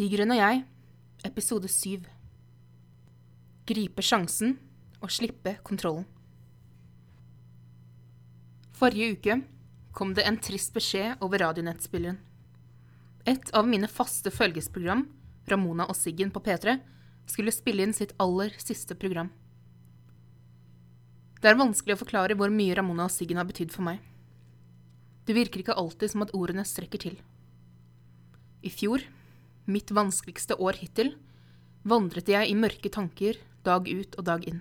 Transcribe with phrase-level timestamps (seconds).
[0.00, 0.60] Tigeren og jeg,
[1.28, 2.06] episode syv.
[3.68, 4.54] Gripe sjansen
[4.96, 6.06] og slippe kontrollen.
[8.80, 9.36] Forrige uke
[9.92, 12.16] kom det en trist beskjed over radionettspilleren.
[13.28, 15.04] Et av mine faste følgesprogram,
[15.52, 16.78] Ramona og Siggen på P3,
[17.28, 19.28] skulle spille inn sitt aller siste program.
[21.44, 24.00] Det er vanskelig å forklare hvor mye Ramona og Siggen har betydd for meg.
[25.28, 27.24] Det virker ikke alltid som at ordene strekker til.
[28.64, 29.04] I fjor,
[29.70, 31.14] mitt vanskeligste år hittil,
[31.86, 34.60] vandret jeg i mørke tanker dag ut og dag inn.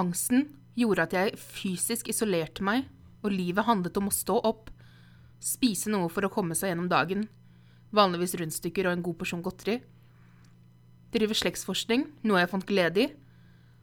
[0.00, 2.86] Angsten gjorde at jeg fysisk isolerte meg,
[3.22, 4.70] og livet handlet om å stå opp,
[5.42, 7.26] spise noe for å komme seg gjennom dagen,
[7.94, 9.78] vanligvis rundstykker og en god porsjon godteri,
[11.12, 13.08] drive slektsforskning, noe jeg fant glede i,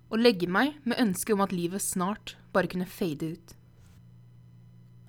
[0.10, 3.56] og legge meg med ønske om at livet snart bare kunne fade ut.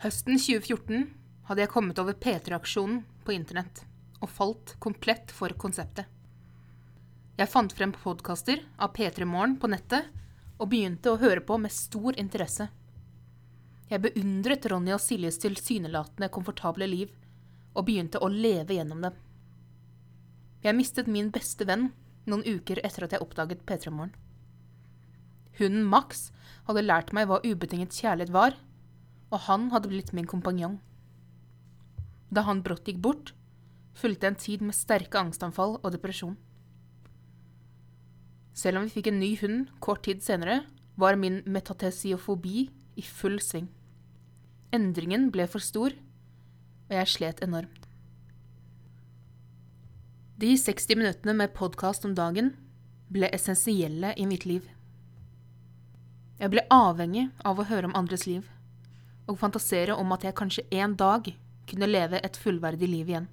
[0.04, 1.08] Høsten 2014
[1.48, 3.86] hadde jeg kommet over P3-aksjonen på internett
[4.20, 6.06] og falt komplett for konseptet.
[7.40, 10.10] Jeg fant frem podkaster av P3 Morgen på nettet
[10.60, 12.68] og begynte å høre på med stor interesse.
[13.88, 17.14] Jeg beundret Ronny og Siljes tilsynelatende komfortable liv
[17.72, 19.16] og begynte å leve gjennom dem.
[20.60, 21.88] Jeg mistet min beste venn
[22.28, 24.12] noen uker etter at jeg oppdaget P3 Morgen.
[25.56, 26.28] Hunden Max
[26.68, 28.56] hadde lært meg hva ubetinget kjærlighet var,
[29.32, 30.78] og han hadde blitt min kompanjong.
[32.30, 33.32] Da han brått gikk bort,
[34.00, 36.38] fulgte en tid med sterke angstanfall og depresjon.
[38.56, 40.62] Selv om vi fikk en ny hund kort tid senere,
[41.00, 42.68] var min metatesiofobi
[43.00, 43.68] i full sving.
[44.74, 45.94] Endringen ble for stor,
[46.90, 47.86] og jeg slet enormt.
[50.40, 52.54] De 60 minuttene med podkast om dagen
[53.12, 54.68] ble essensielle i mitt liv.
[56.40, 58.46] Jeg ble avhengig av å høre om andres liv,
[59.28, 61.28] og fantasere om at jeg kanskje en dag
[61.68, 63.28] kunne leve et fullverdig liv igjen.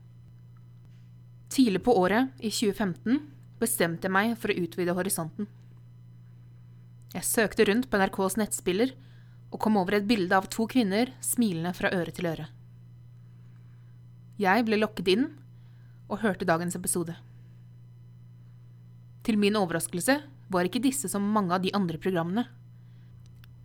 [1.58, 3.18] Tidlig på året, i 2015,
[3.58, 5.48] bestemte jeg meg for å utvide horisonten.
[7.16, 8.92] Jeg søkte rundt på NRKs nettspiller
[9.50, 12.46] og kom over et bilde av to kvinner smilende fra øre til øre.
[14.38, 15.26] Jeg ble lokket inn
[16.06, 17.18] og hørte dagens episode.
[19.26, 20.20] Til min overraskelse
[20.54, 22.46] var ikke disse som mange av de andre programmene.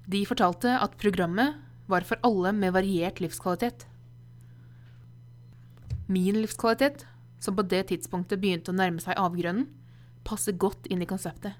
[0.08, 1.60] De fortalte at programmet
[1.92, 3.84] var for alle med variert livskvalitet.
[6.08, 7.04] Min livskvalitet,
[7.42, 9.66] som på det tidspunktet begynte å nærme seg avgrunnen,
[10.22, 11.58] passer godt inn i konseptet.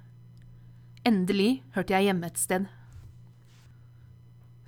[1.03, 2.69] Endelig hørte jeg hjemme et sted.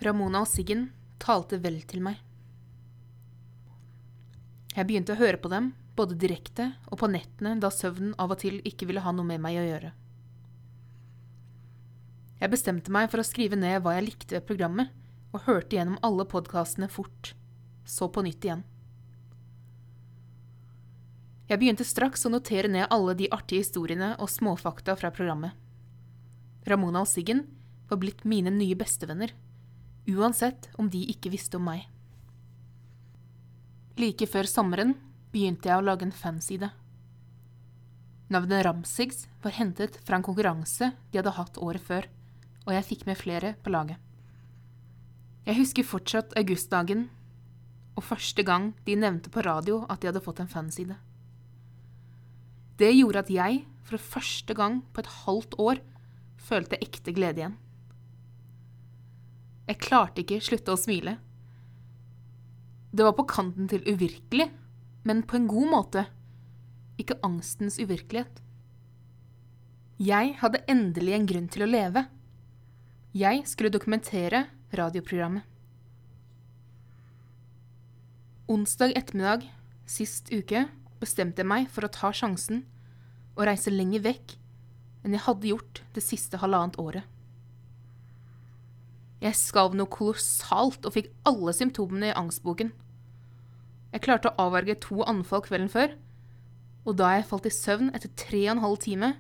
[0.02, 0.88] Ramona og Siggen
[1.22, 2.19] talte vel til meg.
[4.75, 8.42] Jeg begynte å høre på dem, både direkte og på nettene da søvnen av og
[8.42, 9.94] til ikke ville ha noe med meg å gjøre.
[12.42, 14.91] Jeg bestemte meg for å skrive ned hva jeg likte ved programmet,
[15.31, 17.32] og hørte gjennom alle podkastene fort,
[17.86, 18.66] så på nytt igjen.
[21.44, 25.53] Jeg begynte straks å notere ned alle de artige historiene og småfakta fra programmet.
[26.65, 27.44] Ramona og Siggen
[27.91, 29.34] var blitt mine nye bestevenner,
[30.09, 31.84] uansett om de ikke visste om meg.
[34.00, 34.97] Like før sommeren
[35.34, 36.72] begynte jeg å lage en fanside.
[38.32, 42.09] Navnet Ramsigs var hentet fra en konkurranse de hadde hatt året før,
[42.65, 44.00] og jeg fikk med flere på laget.
[45.44, 47.11] Jeg husker fortsatt augustdagen
[47.94, 50.97] og første gang de nevnte på radio at de hadde fått en fanside.
[52.80, 55.82] Det gjorde at jeg, for første gang på et halvt år,
[56.40, 57.56] følte ekte glede igjen.
[59.68, 61.16] Jeg klarte ikke slutte å smile.
[62.94, 64.50] Det var på kanten til uvirkelig,
[65.08, 66.04] men på en god måte.
[67.00, 68.42] Ikke angstens uvirkelighet.
[70.02, 72.04] Jeg hadde endelig en grunn til å leve.
[73.14, 75.46] Jeg skulle dokumentere radioprogrammet.
[78.50, 79.46] Onsdag ettermiddag
[79.88, 80.66] sist uke
[81.04, 82.65] bestemte jeg meg for å ta sjansen
[83.34, 84.37] og reise lenger vekk
[85.04, 87.04] enn jeg hadde gjort det siste halvannet året.
[89.25, 92.72] Jeg skalv noe kolossalt og fikk alle symptomene i angstboken.
[93.94, 95.94] Jeg klarte å avverge to anfall kvelden før,
[96.84, 99.12] og da jeg falt i søvn etter tre og en halv time,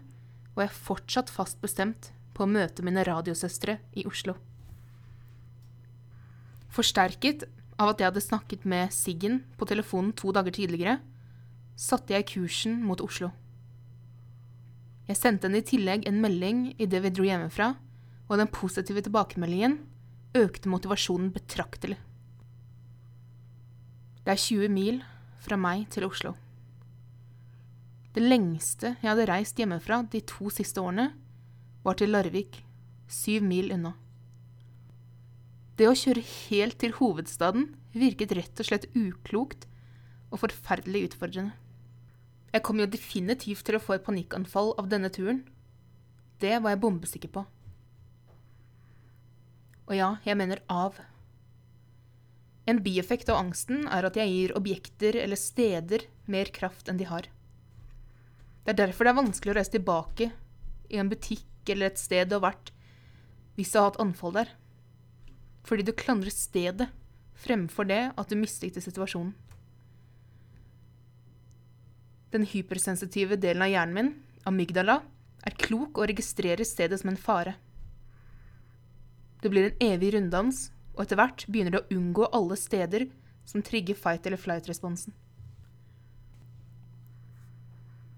[0.54, 4.34] var jeg fortsatt fast bestemt på å møte mine radiosøstre i Oslo.
[6.74, 7.46] Forsterket
[7.78, 10.98] av at jeg hadde snakket med Siggen på telefonen to dager tidligere,
[11.76, 13.30] satte jeg kursen mot Oslo.
[15.08, 17.74] Jeg sendte henne i tillegg en melding idet vi dro hjemmefra,
[18.30, 19.78] og den positive tilbakemeldingen
[20.38, 21.98] økte motivasjonen betraktelig.
[24.24, 25.02] Det er 20 mil
[25.44, 26.32] fra meg til Oslo.
[28.14, 31.10] Det lengste jeg hadde reist hjemmefra de to siste årene,
[31.84, 32.62] var til Larvik,
[33.10, 33.92] syv mil unna.
[35.76, 39.66] Det å kjøre helt til hovedstaden virket rett og slett uklokt
[40.30, 41.52] og forferdelig utfordrende.
[42.54, 45.42] Jeg kom jo definitivt til å få et panikkanfall av denne turen.
[46.38, 47.42] Det var jeg bombesikker på.
[49.88, 51.00] Og ja, jeg mener av.
[52.70, 57.08] En bieffekt av angsten er at jeg gir objekter eller steder mer kraft enn de
[57.10, 57.26] har.
[58.64, 60.30] Det er derfor det er vanskelig å reise tilbake
[60.94, 62.70] i en butikk eller et sted du har vært
[63.58, 64.54] hvis du har hatt anfall der.
[65.66, 66.88] Fordi du klandrer stedet
[67.44, 69.34] fremfor det at du mislikte situasjonen.
[72.34, 74.14] Den hypersensitive delen av hjernen min,
[74.48, 74.98] amygdala,
[75.46, 77.54] er klok og registrerer stedet som en fare.
[79.44, 83.06] Det blir en evig runddans, og etter hvert begynner det å unngå alle steder
[83.46, 85.14] som trigger fight eller flight-responsen.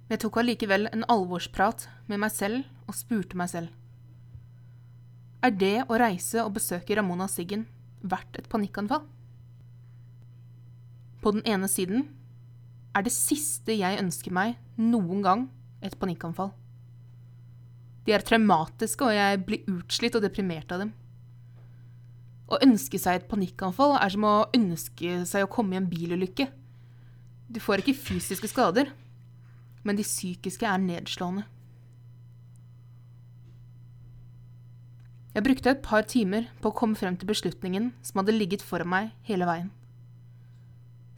[0.07, 3.73] Jeg tok allikevel en alvorsprat med meg selv og spurte meg selv.
[5.43, 7.67] Er det å reise og besøke Ramona Siggen
[8.07, 9.03] verdt et panikkanfall?
[11.21, 12.07] På den ene siden
[12.97, 15.49] er det siste jeg ønsker meg noen gang,
[15.85, 16.55] et panikkanfall.
[18.07, 20.95] De er traumatiske, og jeg blir utslitt og deprimert av dem.
[22.47, 26.47] Å ønske seg et panikkanfall er som å ønske seg å komme i en bilulykke.
[27.51, 28.93] Du får ikke fysiske skader,
[29.87, 31.45] men de psykiske er nedslående.
[35.37, 38.89] Jeg brukte et par timer på å komme frem til beslutningen som hadde ligget foran
[38.89, 39.69] meg hele veien.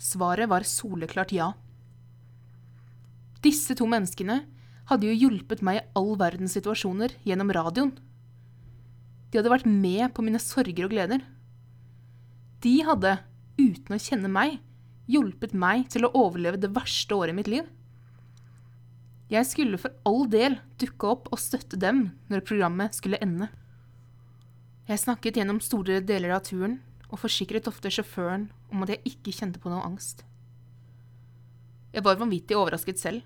[0.02, 1.52] Svaret var soleklart ja.
[3.44, 4.42] Disse to menneskene
[4.88, 7.92] hadde jo hjulpet meg i all verdens situasjoner gjennom radioen.
[9.28, 11.22] De hadde vært med på mine sorger og gleder.
[12.64, 13.18] De hadde,
[13.60, 14.58] uten å kjenne meg,
[15.08, 17.68] hjulpet meg til å overleve det verste året i mitt liv.
[19.28, 23.50] Jeg skulle for all del dukke opp og støtte dem når programmet skulle ende.
[24.88, 26.78] Jeg snakket gjennom store deler av turen
[27.10, 30.24] og forsikret ofte sjåføren om at jeg ikke kjente på noe angst.
[31.98, 33.24] Jeg var vanvittig overrasket selv.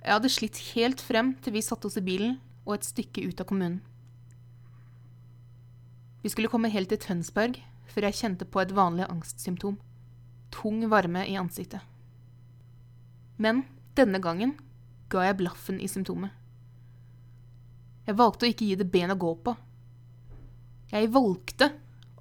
[0.00, 3.42] Jeg hadde slitt helt frem til vi satte oss i bilen og et stykke ut
[3.42, 3.82] av kommunen.
[6.24, 7.60] Vi skulle komme helt til Tønsberg
[7.92, 9.76] før jeg kjente på et vanlig angstsymptom.
[10.56, 11.84] Tung varme i ansiktet.
[13.36, 13.66] Men
[13.98, 14.56] denne gangen
[15.12, 16.32] ga jeg blaffen i symptomet.
[18.08, 19.58] Jeg valgte å ikke gi det ben å gå på.
[20.96, 21.74] Jeg valgte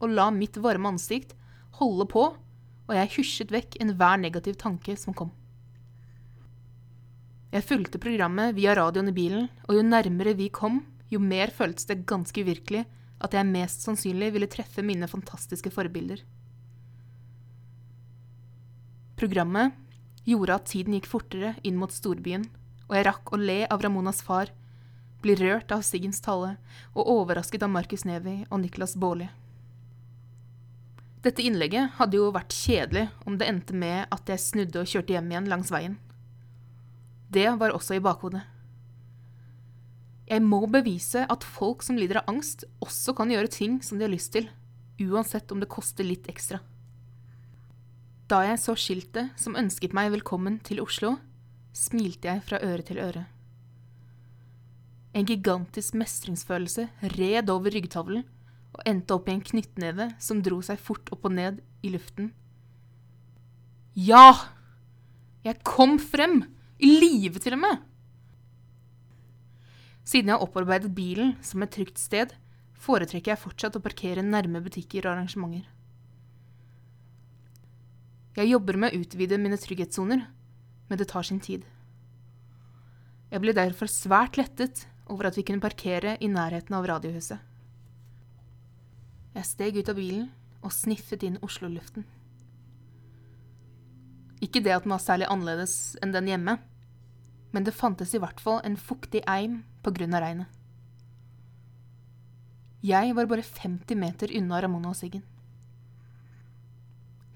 [0.03, 1.31] å la mitt varme ansikt
[1.79, 5.31] holde på, og jeg hysjet vekk enhver negativ tanke som kom.
[7.51, 11.89] Jeg fulgte programmet via radioen i bilen, og jo nærmere vi kom, jo mer føltes
[11.89, 12.86] det ganske uvirkelig
[13.21, 16.24] at jeg mest sannsynlig ville treffe mine fantastiske forbilder.
[19.19, 19.75] Programmet
[20.25, 22.48] gjorde at tiden gikk fortere inn mot storbyen,
[22.88, 24.54] og jeg rakk å le av Ramonas far,
[25.21, 26.56] bli rørt av Siggens tale
[26.95, 29.27] og overrasket av Markus Neby og Niklas Baarli.
[31.21, 35.13] Dette innlegget hadde jo vært kjedelig om det endte med at jeg snudde og kjørte
[35.13, 36.00] hjem igjen langs veien.
[37.31, 38.42] Det var også i bakhodet.
[40.28, 44.07] Jeg må bevise at folk som lider av angst, også kan gjøre ting som de
[44.07, 44.50] har lyst til,
[45.00, 46.60] uansett om det koster litt ekstra.
[48.31, 51.18] Da jeg så skiltet som ønsket meg velkommen til Oslo,
[51.75, 53.25] smilte jeg fra øre til øre.
[55.12, 56.88] En gigantisk mestringsfølelse
[57.18, 58.24] red over ryggtavlen
[58.72, 62.31] og endte opp i en knyttneve som dro seg fort opp og ned i luften.
[64.00, 64.31] Ja!
[65.44, 66.45] Jeg kom frem!
[66.81, 67.81] I live, til og med!
[70.02, 72.33] Siden jeg har opparbeidet bilen som et trygt sted,
[72.81, 75.68] foretrekker jeg fortsatt å parkere nærme butikker og arrangementer.
[78.33, 80.23] Jeg jobber med å utvide mine trygghetssoner,
[80.90, 81.68] men det tar sin tid.
[83.31, 87.38] Jeg ble derfor svært lettet over at vi kunne parkere i nærheten av radiohuset.
[89.35, 90.26] Jeg steg ut av bilen
[90.64, 92.07] og sniffet inn Oslo-luften.
[94.42, 96.57] Ikke det at den var særlig annerledes enn den hjemme,
[97.52, 100.48] men det fantes i hvert fall en fuktig eim på grunn av regnet.
[102.81, 105.22] Jeg var bare 50 meter unna Ramona og Siggen.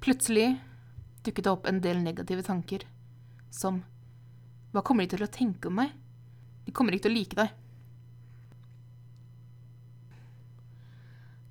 [0.01, 0.55] Plutselig
[1.25, 2.87] dukket det opp en del negative tanker
[3.53, 3.83] som
[4.73, 5.93] Hva kommer de til å tenke om meg?
[6.65, 7.53] De kommer ikke til å like deg.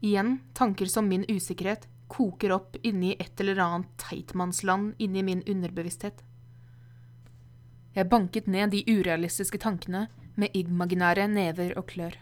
[0.05, 6.21] Igjen tanker som min usikkerhet koker opp inni et eller annet teitmannsland inni min underbevissthet.
[7.95, 12.17] Jeg banket ned de urealistiske tankene med imaginære never og klør.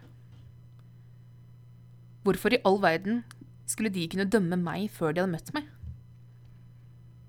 [2.23, 3.23] Hvorfor i all verden
[3.67, 5.71] skulle de kunne dømme meg før de hadde møtt meg?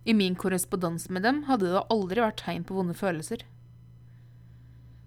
[0.04, 3.46] I min korrespondanse med dem hadde det aldri vært tegn på vonde følelser.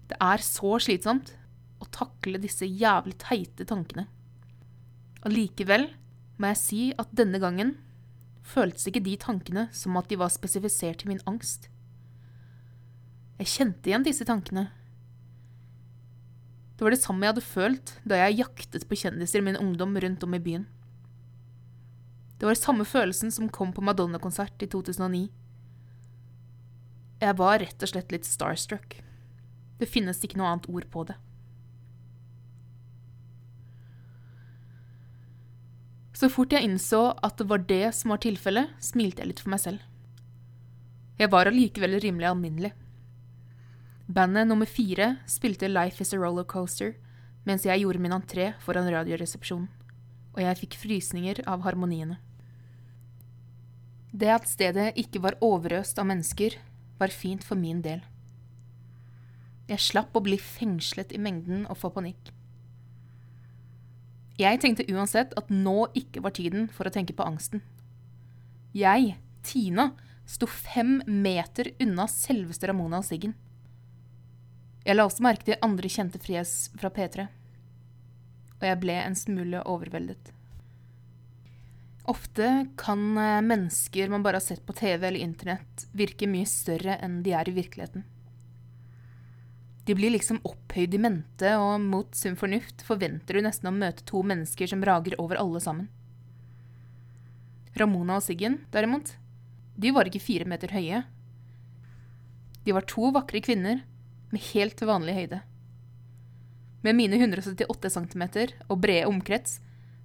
[0.09, 1.35] Det er så slitsomt
[1.77, 4.07] å takle disse jævlig teite tankene.
[5.27, 5.91] Allikevel
[6.41, 7.75] må jeg si at denne gangen
[8.47, 11.69] føltes ikke de tankene som at de var spesifisert til min angst.
[13.37, 14.67] Jeg kjente igjen disse tankene.
[16.77, 19.97] Det var det samme jeg hadde følt da jeg jaktet på kjendiser i min ungdom
[19.97, 20.65] rundt om i byen.
[22.37, 25.27] Det var samme følelsen som kom på Madonna-konsert i 2009.
[27.21, 28.99] Jeg var rett og slett litt starstruck.
[29.81, 31.17] Det finnes ikke noe annet ord på det.
[36.17, 39.53] Så fort jeg innså at det var det som var tilfellet, smilte jeg litt for
[39.53, 39.81] meg selv.
[41.17, 42.73] Jeg var allikevel rimelig alminnelig.
[44.07, 46.95] Bandet nummer fire spilte Life Is A Rollercoaster
[47.47, 49.67] mens jeg gjorde min entré foran Radioresepsjonen,
[50.35, 52.17] og jeg fikk frysninger av harmoniene.
[54.11, 56.57] Det at stedet ikke var overøst av mennesker,
[56.99, 58.01] var fint for min del.
[59.67, 62.31] Jeg slapp å bli fengslet i mengden og få panikk.
[64.39, 67.63] Jeg tenkte uansett at nå ikke var tiden for å tenke på angsten.
[68.75, 69.91] Jeg, Tina,
[70.27, 73.35] sto fem meter unna selveste Ramona og Siggen.
[74.87, 77.25] Jeg la også merke til andre kjente fjes fra P3,
[78.55, 80.29] og jeg ble en smule overveldet.
[82.07, 82.47] Ofte
[82.79, 87.17] kan eh, mennesker man bare har sett på TV eller internett, virke mye større enn
[87.25, 88.05] de er i virkeligheten.
[89.83, 94.07] De blir liksom opphøyd i mente, og mot sunn fornuft forventer du nesten å møte
[94.07, 95.91] to mennesker som rager over alle sammen.
[97.75, 99.17] Ramona og Siggen, derimot,
[99.75, 101.03] de var ikke fire meter høye.
[102.63, 103.83] De var to vakre kvinner
[104.33, 105.41] med helt vanlig høyde.
[106.85, 108.23] Med mine 178 cm
[108.67, 109.59] og brede omkrets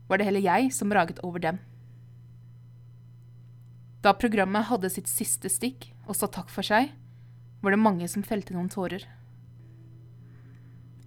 [0.08, 1.60] var det heller jeg som raget over dem.
[4.02, 6.90] Da programmet hadde sitt siste stikk og sa takk for seg,
[7.62, 9.04] var det mange som felte noen tårer.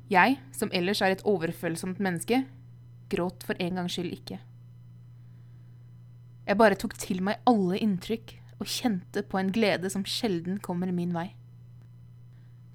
[0.08, 2.44] Jeg, som ellers er et overfølsomt menneske,
[3.12, 4.38] gråt for en gangs skyld ikke.
[6.46, 10.94] Jeg bare tok til meg alle inntrykk og kjente på en glede som sjelden kommer
[10.94, 11.34] min vei.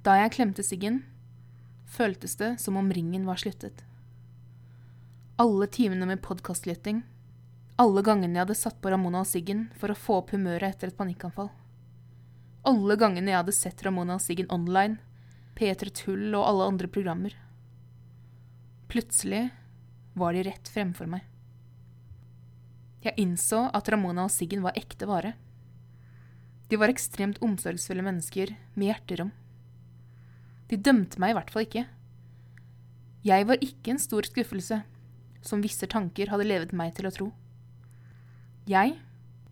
[0.00, 1.02] Da jeg klemte Siggen,
[1.84, 3.82] føltes det som om ringen var sluttet.
[5.36, 7.02] Alle timene med podkastlytting,
[7.80, 10.88] alle gangene jeg hadde satt på Ramona og Siggen for å få opp humøret etter
[10.88, 11.50] et panikkanfall,
[12.64, 14.96] alle gangene jeg hadde sett Ramona og Siggen online,
[15.56, 17.36] P3 Tull og alle andre programmer.
[18.88, 19.46] Plutselig
[20.16, 21.26] var de rett fremfor meg.
[23.04, 25.34] Jeg innså at Ramona og Siggen var ekte vare.
[26.68, 29.32] De var ekstremt omsorgsfulle mennesker med hjerterom.
[30.70, 31.84] De dømte meg i hvert fall ikke.
[33.26, 34.80] Jeg var ikke en stor skuffelse,
[35.42, 37.28] som visse tanker hadde levet meg til å tro.
[38.70, 38.94] Jeg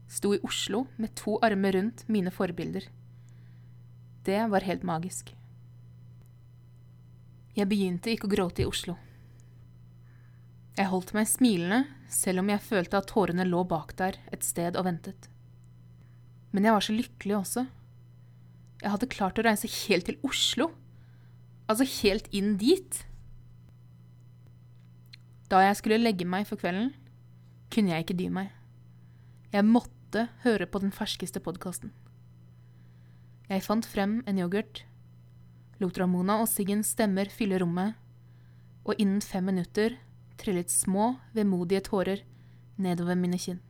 [0.09, 2.87] sto i Oslo med to armer rundt mine forbilder.
[4.25, 5.35] Det var helt magisk.
[7.59, 8.95] Jeg begynte ikke å gråte i Oslo.
[10.79, 14.79] Jeg holdt meg smilende, selv om jeg følte at tårene lå bak der et sted
[14.79, 15.27] og ventet.
[16.55, 17.65] Men jeg var så lykkelig også.
[18.79, 20.71] Jeg hadde klart å reise helt til Oslo
[21.69, 23.03] Altså helt inn dit.
[25.53, 26.95] Da jeg skulle legge meg for kvelden,
[27.73, 28.53] kunne jeg ikke dy meg.
[29.53, 31.93] Jeg måtte høre på den ferskeste podkasten.
[33.49, 34.83] Jeg fant frem en yoghurt,
[35.81, 37.97] lot Ramona og Siggens stemmer fylle rommet,
[38.85, 39.97] og innen fem minutter
[40.41, 42.25] trillet små, vemodige tårer
[42.77, 43.61] nedover mine kinn.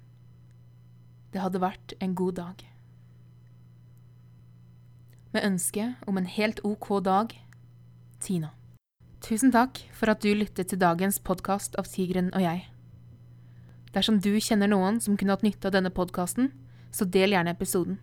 [1.32, 2.64] Det hadde vært en god dag.
[5.34, 7.34] Med ønske om en helt ok dag
[8.20, 8.50] Tina.
[9.20, 12.64] Tusen takk for at du lyttet til dagens podkast av Tigeren og jeg.
[13.94, 16.52] Dersom du kjenner noen som kunne hatt nytte av denne podkasten,
[16.90, 17.98] så del gjerne episoden.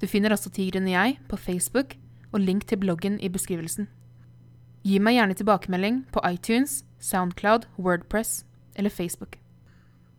[0.00, 1.96] Du finner også Tigeren og jeg på Facebook
[2.32, 3.88] og link til bloggen i beskrivelsen.
[4.84, 8.44] Gi meg gjerne tilbakemelding på iTunes, Soundcloud, Wordpress
[8.76, 9.38] eller Facebook.